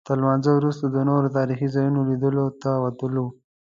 [0.07, 3.25] تر لمانځه وروسته د نورو تاریخي ځایونو لیدلو ته ووتلو.